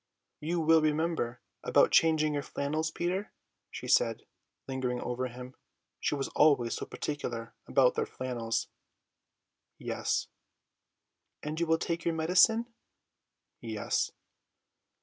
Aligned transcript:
"You 0.39 0.59
will 0.61 0.81
remember 0.81 1.41
about 1.63 1.91
changing 1.91 2.33
your 2.33 2.41
flannels, 2.41 2.89
Peter?" 2.89 3.31
she 3.69 3.87
said, 3.87 4.25
lingering 4.67 4.99
over 4.99 5.27
him. 5.27 5.53
She 5.99 6.15
was 6.15 6.27
always 6.29 6.73
so 6.73 6.87
particular 6.87 7.53
about 7.67 7.93
their 7.93 8.07
flannels. 8.07 8.67
"Yes." 9.77 10.25
"And 11.43 11.59
you 11.59 11.67
will 11.67 11.77
take 11.77 12.03
your 12.03 12.15
medicine?" 12.15 12.65
"Yes." 13.59 14.11